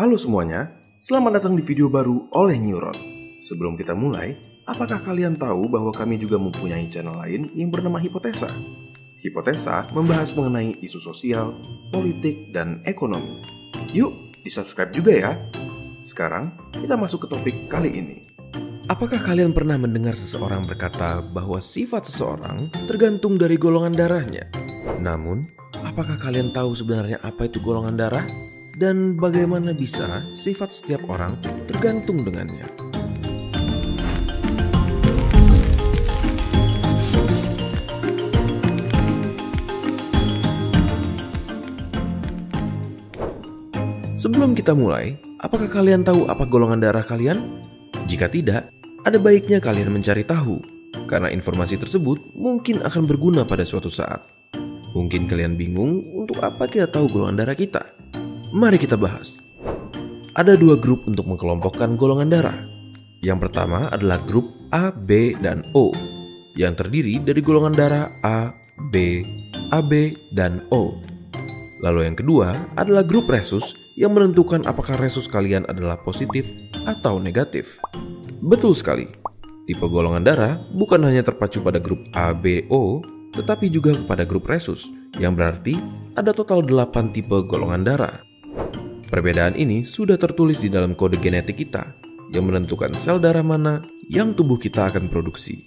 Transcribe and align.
Halo 0.00 0.16
semuanya, 0.16 0.80
selamat 0.96 1.36
datang 1.36 1.52
di 1.52 1.60
video 1.60 1.92
baru 1.92 2.24
oleh 2.32 2.56
Neuron. 2.56 2.96
Sebelum 3.44 3.76
kita 3.76 3.92
mulai, 3.92 4.32
apakah 4.64 4.96
kalian 4.96 5.36
tahu 5.36 5.68
bahwa 5.68 5.92
kami 5.92 6.16
juga 6.16 6.40
mempunyai 6.40 6.88
channel 6.88 7.20
lain 7.20 7.52
yang 7.52 7.68
bernama 7.68 8.00
Hipotesa? 8.00 8.48
Hipotesa 9.20 9.92
membahas 9.92 10.32
mengenai 10.32 10.80
isu 10.80 11.04
sosial, 11.04 11.52
politik, 11.92 12.48
dan 12.48 12.80
ekonomi. 12.88 13.44
Yuk, 13.92 14.40
di-subscribe 14.40 14.88
juga 14.88 15.12
ya. 15.12 15.36
Sekarang, 16.00 16.72
kita 16.72 16.96
masuk 16.96 17.28
ke 17.28 17.36
topik 17.36 17.56
kali 17.68 17.92
ini. 17.92 18.24
Apakah 18.88 19.20
kalian 19.20 19.52
pernah 19.52 19.76
mendengar 19.76 20.16
seseorang 20.16 20.64
berkata 20.64 21.20
bahwa 21.28 21.60
sifat 21.60 22.08
seseorang 22.08 22.72
tergantung 22.88 23.36
dari 23.36 23.60
golongan 23.60 23.92
darahnya? 23.92 24.48
Namun, 24.96 25.44
apakah 25.84 26.16
kalian 26.16 26.56
tahu 26.56 26.72
sebenarnya 26.72 27.20
apa 27.20 27.52
itu 27.52 27.60
golongan 27.60 28.00
darah? 28.00 28.24
Dan 28.80 29.20
bagaimana 29.20 29.76
bisa 29.76 30.24
sifat 30.32 30.72
setiap 30.72 31.04
orang 31.12 31.36
tergantung 31.68 32.24
dengannya? 32.24 32.64
Sebelum 44.16 44.56
kita 44.56 44.72
mulai, 44.72 45.20
apakah 45.44 45.68
kalian 45.68 46.00
tahu 46.00 46.24
apa 46.32 46.48
golongan 46.48 46.80
darah 46.80 47.04
kalian? 47.04 47.60
Jika 48.08 48.32
tidak, 48.32 48.72
ada 49.04 49.20
baiknya 49.20 49.60
kalian 49.60 49.92
mencari 49.92 50.24
tahu, 50.24 50.56
karena 51.04 51.28
informasi 51.28 51.76
tersebut 51.76 52.32
mungkin 52.32 52.80
akan 52.80 53.04
berguna 53.04 53.44
pada 53.44 53.68
suatu 53.68 53.92
saat. 53.92 54.24
Mungkin 54.96 55.28
kalian 55.28 55.60
bingung 55.60 56.00
untuk 56.16 56.40
apa 56.40 56.64
kita 56.64 56.88
tahu 56.88 57.12
golongan 57.12 57.44
darah 57.44 57.52
kita. 57.52 57.99
Mari 58.50 58.82
kita 58.82 58.98
bahas. 58.98 59.38
Ada 60.34 60.58
dua 60.58 60.74
grup 60.74 61.06
untuk 61.06 61.22
mengelompokkan 61.22 61.94
golongan 61.94 62.34
darah. 62.34 62.58
Yang 63.22 63.46
pertama 63.46 63.86
adalah 63.94 64.18
grup 64.26 64.42
A, 64.74 64.90
B, 64.90 65.38
dan 65.38 65.62
O, 65.70 65.94
yang 66.58 66.74
terdiri 66.74 67.22
dari 67.22 67.38
golongan 67.46 67.78
darah 67.78 68.10
A, 68.26 68.50
B, 68.90 69.22
AB, 69.70 70.18
dan 70.34 70.66
O. 70.74 70.98
Lalu 71.78 72.10
yang 72.10 72.16
kedua 72.18 72.74
adalah 72.74 73.06
grup 73.06 73.30
resus 73.30 73.78
yang 73.94 74.18
menentukan 74.18 74.66
apakah 74.66 74.98
resus 74.98 75.30
kalian 75.30 75.62
adalah 75.70 75.94
positif 76.02 76.50
atau 76.90 77.22
negatif. 77.22 77.78
Betul 78.42 78.74
sekali. 78.74 79.06
Tipe 79.70 79.86
golongan 79.86 80.26
darah 80.26 80.58
bukan 80.74 81.06
hanya 81.06 81.22
terpacu 81.22 81.62
pada 81.62 81.78
grup 81.78 82.02
A, 82.18 82.34
B, 82.34 82.66
O, 82.66 82.98
tetapi 83.30 83.70
juga 83.70 83.94
kepada 83.94 84.26
grup 84.26 84.50
resus, 84.50 84.90
yang 85.22 85.38
berarti 85.38 85.78
ada 86.18 86.34
total 86.34 86.66
8 86.66 87.14
tipe 87.14 87.46
golongan 87.46 87.86
darah. 87.86 88.29
Perbedaan 89.10 89.58
ini 89.58 89.82
sudah 89.82 90.14
tertulis 90.14 90.62
di 90.62 90.70
dalam 90.70 90.94
kode 90.94 91.18
genetik 91.18 91.58
kita, 91.66 91.98
yang 92.30 92.46
menentukan 92.46 92.94
sel 92.94 93.18
darah 93.18 93.42
mana 93.42 93.82
yang 94.06 94.38
tubuh 94.38 94.54
kita 94.54 94.86
akan 94.86 95.10
produksi. 95.10 95.66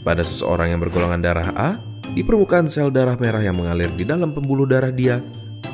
Pada 0.00 0.24
seseorang 0.24 0.72
yang 0.72 0.80
bergolongan 0.80 1.20
darah 1.20 1.52
A, 1.52 1.76
di 2.16 2.24
permukaan 2.24 2.72
sel 2.72 2.88
darah 2.88 3.20
merah 3.20 3.44
yang 3.44 3.60
mengalir 3.60 3.92
di 3.92 4.08
dalam 4.08 4.32
pembuluh 4.32 4.64
darah 4.64 4.88
dia, 4.88 5.20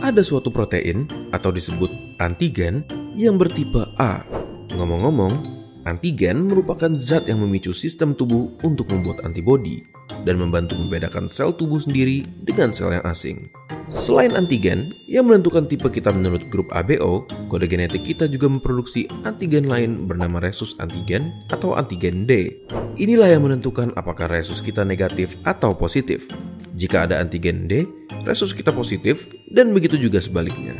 ada 0.03 0.19
suatu 0.19 0.51
protein 0.51 1.07
atau 1.31 1.55
disebut 1.55 2.19
antigen 2.19 2.83
yang 3.15 3.39
bertipe 3.39 3.87
A. 4.03 4.27
Ngomong-ngomong, 4.75 5.63
antigen 5.87 6.51
merupakan 6.51 6.91
zat 6.99 7.31
yang 7.31 7.41
memicu 7.41 7.71
sistem 7.71 8.13
tubuh 8.13 8.51
untuk 8.67 8.91
membuat 8.91 9.23
antibodi 9.23 9.87
dan 10.27 10.43
membantu 10.43 10.75
membedakan 10.75 11.31
sel 11.31 11.55
tubuh 11.55 11.79
sendiri 11.79 12.27
dengan 12.43 12.75
sel 12.75 12.99
yang 12.99 13.07
asing. 13.07 13.47
Selain 13.87 14.35
antigen, 14.35 14.91
yang 15.07 15.31
menentukan 15.31 15.71
tipe 15.71 15.87
kita 15.87 16.11
menurut 16.11 16.43
grup 16.51 16.67
ABO, 16.75 17.23
kode 17.47 17.71
genetik 17.71 18.03
kita 18.03 18.27
juga 18.27 18.51
memproduksi 18.51 19.07
antigen 19.23 19.71
lain 19.71 20.11
bernama 20.11 20.43
resus 20.43 20.75
antigen 20.83 21.31
atau 21.55 21.79
antigen 21.79 22.27
D. 22.27 22.51
Inilah 22.99 23.39
yang 23.39 23.47
menentukan 23.47 23.95
apakah 23.95 24.27
resus 24.27 24.59
kita 24.59 24.83
negatif 24.83 25.39
atau 25.47 25.71
positif. 25.79 26.27
Jika 26.75 27.07
ada 27.07 27.23
antigen 27.23 27.71
D, 27.71 27.87
resus 28.27 28.51
kita 28.51 28.75
positif 28.75 29.31
dan 29.55 29.71
begitu 29.71 29.95
juga 29.95 30.19
sebaliknya. 30.19 30.75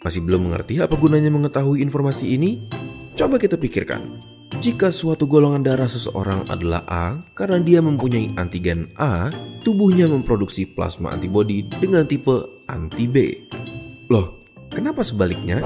Masih 0.00 0.24
belum 0.24 0.48
mengerti 0.48 0.80
apa 0.80 0.96
gunanya 0.96 1.28
mengetahui 1.28 1.84
informasi 1.84 2.32
ini? 2.32 2.64
Coba 3.12 3.36
kita 3.36 3.60
pikirkan. 3.60 4.37
Jika 4.56 4.88
suatu 4.88 5.28
golongan 5.28 5.60
darah 5.60 5.92
seseorang 5.92 6.48
adalah 6.48 6.80
A 6.88 7.20
karena 7.36 7.60
dia 7.60 7.84
mempunyai 7.84 8.32
antigen 8.40 8.88
A, 8.96 9.28
tubuhnya 9.60 10.08
memproduksi 10.08 10.64
plasma 10.64 11.12
antibodi 11.12 11.68
dengan 11.68 12.08
tipe 12.08 12.64
anti-B. 12.64 13.44
Loh, 14.08 14.40
kenapa 14.72 15.04
sebaliknya? 15.04 15.60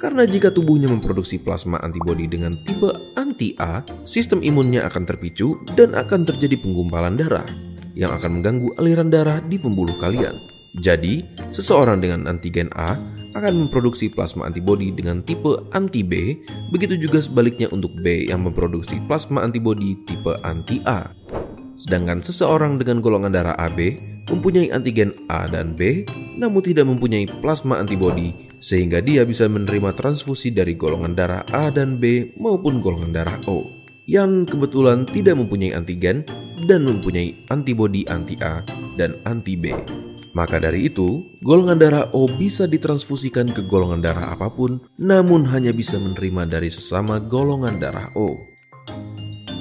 Karena 0.00 0.24
jika 0.24 0.48
tubuhnya 0.48 0.88
memproduksi 0.88 1.44
plasma 1.44 1.76
antibodi 1.84 2.24
dengan 2.24 2.56
tipe 2.64 2.88
anti-A, 3.12 3.84
sistem 4.08 4.40
imunnya 4.40 4.88
akan 4.88 5.04
terpicu 5.04 5.60
dan 5.76 5.92
akan 5.92 6.24
terjadi 6.24 6.56
penggumpalan 6.56 7.20
darah 7.20 7.46
yang 7.92 8.08
akan 8.08 8.40
mengganggu 8.40 8.72
aliran 8.80 9.12
darah 9.12 9.44
di 9.44 9.60
pembuluh 9.60 9.94
kalian. 10.00 10.40
Jadi, 10.74 11.22
seseorang 11.54 12.02
dengan 12.02 12.26
antigen 12.26 12.66
A 12.74 12.98
akan 13.34 13.66
memproduksi 13.66 14.08
plasma 14.08 14.46
antibodi 14.46 14.94
dengan 14.94 15.20
tipe 15.20 15.66
anti-B, 15.74 16.46
begitu 16.70 16.94
juga 16.96 17.18
sebaliknya 17.18 17.66
untuk 17.74 17.94
B 17.98 18.30
yang 18.30 18.46
memproduksi 18.46 19.02
plasma 19.04 19.42
antibodi 19.42 19.98
tipe 20.06 20.34
anti-A. 20.46 21.10
Sedangkan 21.74 22.22
seseorang 22.22 22.78
dengan 22.78 23.02
golongan 23.02 23.34
darah 23.34 23.58
AB 23.58 23.98
mempunyai 24.30 24.70
antigen 24.70 25.10
A 25.26 25.50
dan 25.50 25.74
B, 25.74 26.06
namun 26.38 26.62
tidak 26.62 26.86
mempunyai 26.86 27.26
plasma 27.42 27.82
antibodi, 27.82 28.32
sehingga 28.62 29.02
dia 29.02 29.26
bisa 29.26 29.50
menerima 29.50 29.92
transfusi 29.92 30.54
dari 30.54 30.78
golongan 30.78 31.12
darah 31.12 31.42
A 31.50 31.68
dan 31.74 31.98
B 31.98 32.32
maupun 32.38 32.78
golongan 32.78 33.12
darah 33.12 33.38
O, 33.50 33.66
yang 34.06 34.46
kebetulan 34.46 35.04
tidak 35.04 35.34
mempunyai 35.36 35.74
antigen 35.74 36.22
dan 36.70 36.86
mempunyai 36.86 37.34
antibodi 37.50 38.06
anti-A 38.06 38.62
dan 38.94 39.18
anti-B. 39.26 40.03
Maka 40.34 40.58
dari 40.58 40.90
itu, 40.90 41.30
golongan 41.46 41.78
darah 41.78 42.10
O 42.10 42.26
bisa 42.26 42.66
ditransfusikan 42.66 43.54
ke 43.54 43.62
golongan 43.62 44.02
darah 44.02 44.34
apa 44.34 44.50
pun, 44.50 44.82
namun 44.98 45.46
hanya 45.46 45.70
bisa 45.70 45.94
menerima 45.94 46.50
dari 46.50 46.74
sesama 46.74 47.22
golongan 47.22 47.78
darah 47.78 48.10
O. 48.18 48.34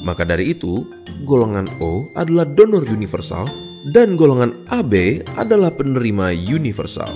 Maka 0.02 0.26
dari 0.26 0.58
itu, 0.58 0.82
golongan 1.30 1.70
O 1.78 2.10
adalah 2.18 2.50
donor 2.50 2.90
universal 2.90 3.46
dan 3.94 4.18
golongan 4.18 4.66
AB 4.74 5.22
adalah 5.38 5.70
penerima 5.70 6.34
universal. 6.34 7.12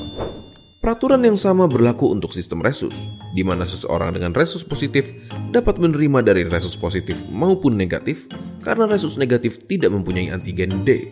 Peraturan 0.77 1.25
yang 1.25 1.35
sama 1.35 1.65
berlaku 1.65 2.13
untuk 2.13 2.37
sistem 2.37 2.61
resus, 2.61 3.09
di 3.33 3.41
mana 3.41 3.65
seseorang 3.65 4.13
dengan 4.13 4.37
resus 4.37 4.61
positif 4.61 5.09
dapat 5.49 5.81
menerima 5.81 6.21
dari 6.21 6.45
resus 6.45 6.77
positif 6.77 7.25
maupun 7.33 7.73
negatif 7.73 8.29
karena 8.61 8.85
resus 8.85 9.17
negatif 9.17 9.57
tidak 9.65 9.89
mempunyai 9.89 10.29
antigen 10.29 10.85
D. 10.85 11.09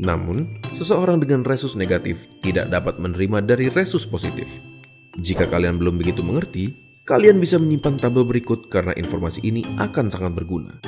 Namun, 0.00 0.56
seseorang 0.72 1.20
dengan 1.20 1.44
resus 1.44 1.76
negatif 1.76 2.24
tidak 2.40 2.72
dapat 2.72 2.96
menerima 2.96 3.44
dari 3.44 3.68
resus 3.68 4.08
positif. 4.08 4.48
Jika 5.20 5.44
kalian 5.44 5.76
belum 5.76 6.00
begitu 6.00 6.24
mengerti, 6.24 6.72
kalian 7.04 7.36
bisa 7.36 7.60
menyimpan 7.60 8.00
tabel 8.00 8.24
berikut 8.24 8.72
karena 8.72 8.96
informasi 8.96 9.44
ini 9.44 9.60
akan 9.76 10.08
sangat 10.08 10.32
berguna. 10.32 10.80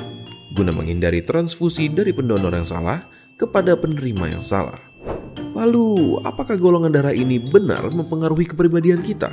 Guna 0.57 0.73
menghindari 0.73 1.21
transfusi 1.21 1.93
dari 1.93 2.09
pendonor 2.09 2.57
yang 2.57 2.65
salah 2.65 3.05
kepada 3.37 3.77
penerima 3.77 4.33
yang 4.33 4.43
salah. 4.45 4.81
Lalu, 5.53 6.17
apakah 6.25 6.57
golongan 6.57 6.89
darah 6.89 7.13
ini 7.13 7.37
benar 7.37 7.85
mempengaruhi 7.93 8.49
kepribadian 8.49 9.05
kita? 9.05 9.29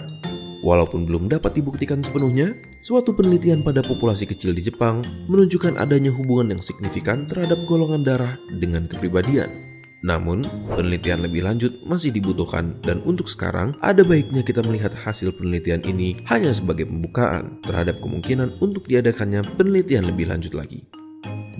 Walaupun 0.60 1.08
belum 1.08 1.32
dapat 1.32 1.56
dibuktikan 1.56 2.04
sepenuhnya, 2.04 2.52
suatu 2.84 3.16
penelitian 3.16 3.64
pada 3.64 3.80
populasi 3.80 4.28
kecil 4.28 4.52
di 4.52 4.60
Jepang 4.60 5.00
menunjukkan 5.24 5.80
adanya 5.80 6.12
hubungan 6.12 6.52
yang 6.52 6.60
signifikan 6.60 7.24
terhadap 7.24 7.64
golongan 7.64 8.04
darah 8.04 8.36
dengan 8.60 8.84
kepribadian. 8.84 9.69
Namun, 10.00 10.48
penelitian 10.72 11.20
lebih 11.20 11.44
lanjut 11.44 11.84
masih 11.84 12.08
dibutuhkan 12.08 12.80
dan 12.80 13.04
untuk 13.04 13.28
sekarang 13.28 13.76
ada 13.84 14.00
baiknya 14.00 14.40
kita 14.40 14.64
melihat 14.64 14.96
hasil 14.96 15.36
penelitian 15.36 15.84
ini 15.84 16.16
hanya 16.32 16.56
sebagai 16.56 16.88
pembukaan 16.88 17.60
terhadap 17.60 18.00
kemungkinan 18.00 18.56
untuk 18.64 18.88
diadakannya 18.88 19.44
penelitian 19.60 20.08
lebih 20.08 20.32
lanjut 20.32 20.56
lagi. 20.56 20.88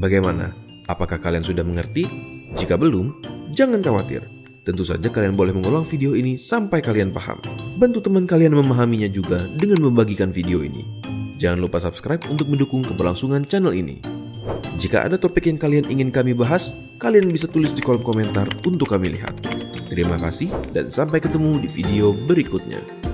Bagaimana? 0.01 0.57
Apakah 0.89 1.21
kalian 1.21 1.45
sudah 1.45 1.61
mengerti? 1.61 2.09
Jika 2.57 2.81
belum, 2.81 3.21
jangan 3.53 3.85
khawatir. 3.85 4.25
Tentu 4.65 4.85
saja 4.85 5.09
kalian 5.13 5.37
boleh 5.37 5.53
mengulang 5.53 5.85
video 5.85 6.17
ini 6.17 6.41
sampai 6.41 6.81
kalian 6.81 7.13
paham. 7.13 7.41
Bantu 7.77 8.05
teman 8.05 8.25
kalian 8.25 8.57
memahaminya 8.57 9.09
juga 9.13 9.49
dengan 9.57 9.85
membagikan 9.89 10.33
video 10.33 10.65
ini. 10.65 10.85
Jangan 11.41 11.61
lupa 11.61 11.81
subscribe 11.81 12.21
untuk 12.29 12.53
mendukung 12.53 12.85
keberlangsungan 12.85 13.49
channel 13.49 13.73
ini. 13.73 14.01
Jika 14.81 15.05
ada 15.05 15.21
topik 15.21 15.51
yang 15.51 15.61
kalian 15.61 15.91
ingin 15.93 16.09
kami 16.09 16.33
bahas, 16.33 16.73
kalian 16.97 17.29
bisa 17.29 17.45
tulis 17.51 17.77
di 17.77 17.85
kolom 17.85 18.01
komentar 18.01 18.49
untuk 18.65 18.93
kami 18.93 19.13
lihat. 19.19 19.37
Terima 19.91 20.17
kasih 20.17 20.49
dan 20.71 20.89
sampai 20.89 21.19
ketemu 21.19 21.61
di 21.61 21.69
video 21.69 22.15
berikutnya. 22.15 23.10